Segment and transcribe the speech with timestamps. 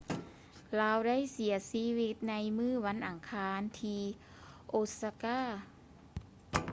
[0.79, 4.03] ລາວໄດ້ເສຍຊີວິດໃນມື້ວັນອັງຄານທີ່
[4.69, 6.59] ໂອຊາກາ osaka